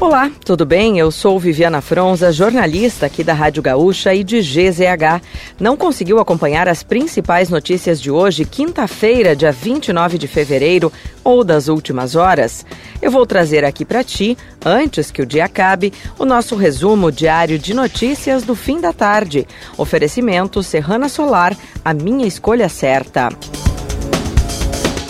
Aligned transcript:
Olá, 0.00 0.30
tudo 0.44 0.64
bem? 0.64 0.96
Eu 0.96 1.10
sou 1.10 1.40
Viviana 1.40 1.80
Fronza, 1.80 2.30
jornalista 2.30 3.06
aqui 3.06 3.24
da 3.24 3.34
Rádio 3.34 3.60
Gaúcha 3.60 4.14
e 4.14 4.22
de 4.22 4.40
GZH. 4.40 5.20
Não 5.58 5.76
conseguiu 5.76 6.20
acompanhar 6.20 6.68
as 6.68 6.84
principais 6.84 7.50
notícias 7.50 8.00
de 8.00 8.08
hoje, 8.08 8.44
quinta-feira, 8.44 9.34
dia 9.34 9.50
29 9.50 10.16
de 10.16 10.28
fevereiro, 10.28 10.92
ou 11.24 11.42
das 11.42 11.66
últimas 11.66 12.14
horas? 12.14 12.64
Eu 13.02 13.10
vou 13.10 13.26
trazer 13.26 13.64
aqui 13.64 13.84
para 13.84 14.04
ti, 14.04 14.38
antes 14.64 15.10
que 15.10 15.20
o 15.20 15.26
dia 15.26 15.46
acabe, 15.46 15.92
o 16.16 16.24
nosso 16.24 16.54
resumo 16.54 17.10
diário 17.10 17.58
de 17.58 17.74
notícias 17.74 18.44
do 18.44 18.54
fim 18.54 18.80
da 18.80 18.92
tarde. 18.92 19.48
Oferecimento 19.76 20.62
Serrana 20.62 21.08
Solar, 21.08 21.56
a 21.84 21.92
minha 21.92 22.24
escolha 22.24 22.68
certa. 22.68 23.30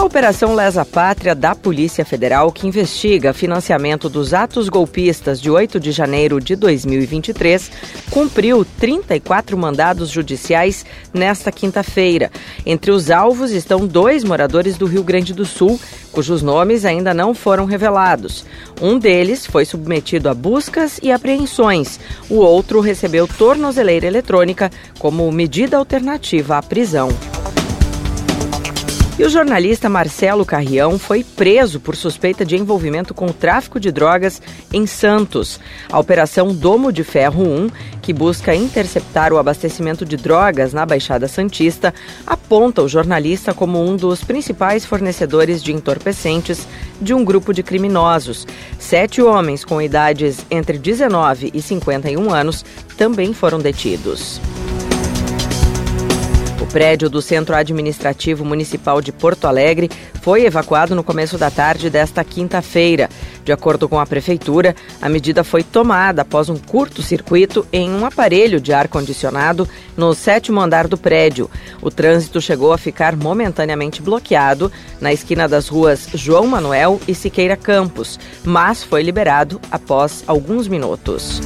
Operação 0.08 0.54
Lesa 0.54 0.86
Pátria 0.86 1.34
da 1.34 1.54
Polícia 1.54 2.02
Federal, 2.02 2.50
que 2.50 2.66
investiga 2.66 3.34
financiamento 3.34 4.08
dos 4.08 4.32
atos 4.32 4.70
golpistas 4.70 5.38
de 5.38 5.50
8 5.50 5.78
de 5.78 5.92
janeiro 5.92 6.40
de 6.40 6.56
2023, 6.56 7.70
cumpriu 8.10 8.64
34 8.64 9.56
mandados 9.58 10.08
judiciais 10.08 10.86
nesta 11.12 11.52
quinta-feira. 11.52 12.32
Entre 12.64 12.90
os 12.90 13.10
alvos 13.10 13.50
estão 13.50 13.86
dois 13.86 14.24
moradores 14.24 14.78
do 14.78 14.86
Rio 14.86 15.04
Grande 15.04 15.34
do 15.34 15.44
Sul, 15.44 15.78
cujos 16.10 16.40
nomes 16.40 16.86
ainda 16.86 17.12
não 17.12 17.34
foram 17.34 17.66
revelados. 17.66 18.46
Um 18.80 18.98
deles 18.98 19.44
foi 19.44 19.66
submetido 19.66 20.30
a 20.30 20.34
buscas 20.34 20.98
e 21.02 21.12
apreensões, 21.12 22.00
o 22.30 22.36
outro 22.36 22.80
recebeu 22.80 23.28
tornozeleira 23.28 24.06
eletrônica 24.06 24.70
como 24.98 25.30
medida 25.30 25.76
alternativa 25.76 26.56
à 26.56 26.62
prisão. 26.62 27.10
E 29.18 29.24
o 29.24 29.28
jornalista 29.28 29.88
Marcelo 29.88 30.46
Carrião 30.46 30.96
foi 30.96 31.24
preso 31.24 31.80
por 31.80 31.96
suspeita 31.96 32.44
de 32.44 32.54
envolvimento 32.54 33.12
com 33.12 33.26
o 33.26 33.32
tráfico 33.32 33.80
de 33.80 33.90
drogas 33.90 34.40
em 34.72 34.86
Santos. 34.86 35.58
A 35.90 35.98
Operação 35.98 36.54
Domo 36.54 36.92
de 36.92 37.02
Ferro 37.02 37.42
1, 37.42 37.68
que 38.00 38.12
busca 38.12 38.54
interceptar 38.54 39.32
o 39.32 39.38
abastecimento 39.38 40.04
de 40.04 40.16
drogas 40.16 40.72
na 40.72 40.86
Baixada 40.86 41.26
Santista, 41.26 41.92
aponta 42.24 42.80
o 42.80 42.88
jornalista 42.88 43.52
como 43.52 43.84
um 43.84 43.96
dos 43.96 44.22
principais 44.22 44.86
fornecedores 44.86 45.64
de 45.64 45.72
entorpecentes 45.72 46.68
de 47.00 47.12
um 47.12 47.24
grupo 47.24 47.52
de 47.52 47.64
criminosos. 47.64 48.46
Sete 48.78 49.20
homens 49.20 49.64
com 49.64 49.82
idades 49.82 50.46
entre 50.48 50.78
19 50.78 51.50
e 51.52 51.60
51 51.60 52.32
anos 52.32 52.64
também 52.96 53.34
foram 53.34 53.58
detidos 53.58 54.40
prédio 56.68 57.08
do 57.08 57.22
Centro 57.22 57.56
Administrativo 57.56 58.44
Municipal 58.44 59.00
de 59.00 59.10
Porto 59.10 59.46
Alegre 59.46 59.90
foi 60.20 60.44
evacuado 60.44 60.94
no 60.94 61.02
começo 61.02 61.38
da 61.38 61.50
tarde 61.50 61.88
desta 61.88 62.22
quinta-feira. 62.22 63.08
De 63.44 63.52
acordo 63.52 63.88
com 63.88 63.98
a 63.98 64.06
Prefeitura, 64.06 64.76
a 65.00 65.08
medida 65.08 65.42
foi 65.42 65.62
tomada 65.62 66.22
após 66.22 66.48
um 66.48 66.56
curto-circuito 66.56 67.66
em 67.72 67.90
um 67.90 68.04
aparelho 68.04 68.60
de 68.60 68.72
ar-condicionado 68.72 69.66
no 69.96 70.14
sétimo 70.14 70.60
andar 70.60 70.86
do 70.86 70.98
prédio. 70.98 71.50
O 71.80 71.90
trânsito 71.90 72.40
chegou 72.40 72.72
a 72.72 72.78
ficar 72.78 73.16
momentaneamente 73.16 74.02
bloqueado 74.02 74.70
na 75.00 75.12
esquina 75.12 75.48
das 75.48 75.68
ruas 75.68 76.08
João 76.12 76.46
Manuel 76.46 77.00
e 77.08 77.14
Siqueira 77.14 77.56
Campos, 77.56 78.18
mas 78.44 78.84
foi 78.84 79.02
liberado 79.02 79.60
após 79.70 80.22
alguns 80.26 80.68
minutos. 80.68 81.40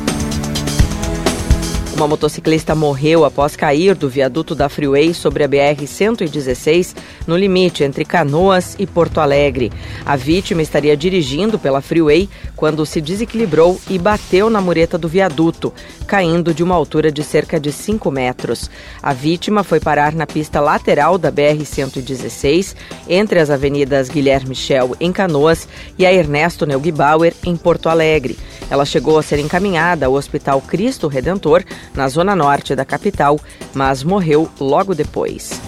Uma 1.95 2.09
motociclista 2.09 2.75
morreu 2.75 3.23
após 3.25 3.55
cair 3.55 3.95
do 3.95 4.09
viaduto 4.09 4.55
da 4.55 4.69
Freeway 4.69 5.12
sobre 5.12 5.45
a 5.45 5.48
BR-116, 5.48 6.97
no 7.27 7.37
limite 7.37 7.84
entre 7.84 8.05
Canoas 8.05 8.75
e 8.79 8.87
Porto 8.87 9.21
Alegre. 9.21 9.71
A 10.05 10.17
vítima 10.17 10.62
estaria 10.62 10.97
dirigindo 10.97 11.59
pela 11.59 11.83
Freeway 11.83 12.31
quando 12.57 12.87
se 12.87 13.01
desequilibrou 13.01 13.79
e 13.91 13.99
bateu 13.99 14.49
na 14.49 14.61
mureta 14.61 14.97
do 14.97 15.07
viaduto, 15.07 15.73
caindo 16.07 16.55
de 16.55 16.62
uma 16.62 16.75
altura 16.75 17.12
de 17.12 17.23
cerca 17.23 17.61
de 17.61 17.71
5 17.71 18.11
metros. 18.11 18.71
A 19.03 19.12
vítima 19.12 19.62
foi 19.62 19.78
parar 19.78 20.15
na 20.15 20.27
pista 20.27 20.61
lateral 20.61 21.19
da 21.19 21.31
BR-116, 21.31 22.75
entre 23.09 23.39
as 23.39 23.50
avenidas 23.50 24.09
Guilherme 24.09 24.49
Michel, 24.49 24.97
em 24.99 25.12
Canoas, 25.12 25.69
e 25.99 26.06
a 26.06 26.12
Ernesto 26.12 26.66
Neugbauer, 26.66 27.34
em 27.45 27.55
Porto 27.55 27.89
Alegre. 27.89 28.39
Ela 28.71 28.87
chegou 28.87 29.19
a 29.19 29.22
ser 29.22 29.39
encaminhada 29.39 30.06
ao 30.06 30.15
Hospital 30.15 30.61
Cristo 30.62 31.06
Redentor, 31.06 31.62
na 31.94 32.09
zona 32.09 32.34
norte 32.34 32.75
da 32.75 32.84
capital, 32.84 33.38
mas 33.75 34.03
morreu 34.03 34.48
logo 34.60 34.94
depois. 34.94 35.60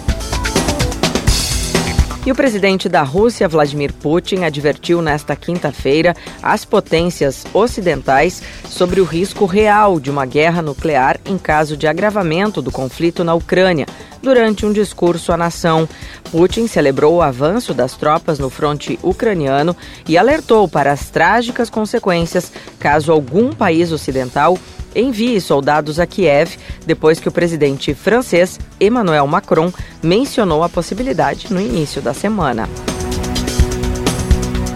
E 2.25 2.31
o 2.31 2.35
presidente 2.35 2.89
da 2.89 3.03
Rússia, 3.03 3.47
Vladimir 3.47 3.93
Putin, 3.93 4.45
advertiu 4.45 4.99
nesta 4.99 5.35
quinta-feira 5.35 6.15
as 6.41 6.65
potências 6.65 7.45
ocidentais 7.53 8.41
sobre 8.67 8.99
o 8.99 9.03
risco 9.03 9.45
real 9.45 9.99
de 9.99 10.09
uma 10.09 10.25
guerra 10.25 10.59
nuclear 10.63 11.19
em 11.23 11.37
caso 11.37 11.77
de 11.77 11.85
agravamento 11.85 12.63
do 12.63 12.71
conflito 12.71 13.23
na 13.23 13.35
Ucrânia. 13.35 13.85
Durante 14.23 14.65
um 14.65 14.73
discurso 14.73 15.31
à 15.31 15.37
nação, 15.37 15.87
Putin 16.31 16.65
celebrou 16.65 17.17
o 17.17 17.21
avanço 17.21 17.75
das 17.75 17.93
tropas 17.93 18.39
no 18.39 18.49
fronte 18.49 18.97
ucraniano 19.03 19.77
e 20.07 20.17
alertou 20.17 20.67
para 20.67 20.91
as 20.91 21.11
trágicas 21.11 21.69
consequências 21.69 22.51
caso 22.79 23.11
algum 23.11 23.53
país 23.53 23.91
ocidental 23.91 24.57
envie 24.95 25.39
soldados 25.41 25.99
a 25.99 26.05
Kiev 26.05 26.57
depois 26.85 27.19
que 27.19 27.27
o 27.27 27.31
presidente 27.31 27.93
francês 27.93 28.59
Emmanuel 28.79 29.27
Macron 29.27 29.71
mencionou 30.01 30.63
a 30.63 30.69
possibilidade 30.69 31.53
no 31.53 31.59
início 31.59 32.01
da 32.01 32.13
semana. 32.13 32.69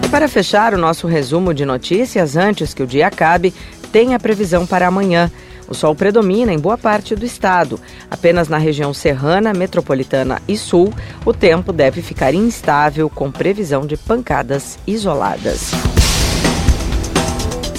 E 0.04 0.08
para 0.08 0.28
fechar 0.28 0.74
o 0.74 0.78
nosso 0.78 1.06
resumo 1.06 1.54
de 1.54 1.64
notícias, 1.64 2.36
antes 2.36 2.74
que 2.74 2.82
o 2.82 2.86
dia 2.86 3.06
acabe, 3.06 3.54
tem 3.92 4.14
a 4.14 4.20
previsão 4.20 4.66
para 4.66 4.86
amanhã. 4.86 5.30
O 5.68 5.74
sol 5.74 5.94
predomina 5.94 6.52
em 6.52 6.58
boa 6.58 6.76
parte 6.76 7.14
do 7.14 7.24
estado. 7.24 7.78
Apenas 8.10 8.48
na 8.48 8.58
região 8.58 8.92
serrana, 8.92 9.52
metropolitana 9.52 10.42
e 10.48 10.56
sul, 10.56 10.92
o 11.24 11.32
tempo 11.32 11.72
deve 11.72 12.02
ficar 12.02 12.34
instável, 12.34 13.08
com 13.08 13.30
previsão 13.30 13.86
de 13.86 13.96
pancadas 13.96 14.78
isoladas. 14.84 15.70